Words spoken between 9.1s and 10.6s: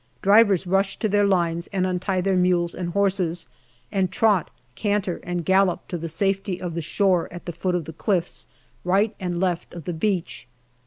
and left of the beach.